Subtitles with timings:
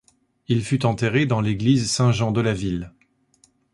[0.47, 2.91] Il fut enterré dans l’église Saint-Jean de la ville.